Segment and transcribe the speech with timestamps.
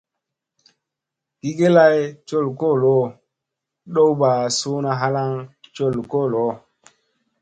[1.41, 1.99] Gi ge lay
[2.29, 2.95] col koolo,
[3.93, 5.31] ɗowba suuna halaŋ
[5.77, 6.45] col koolo.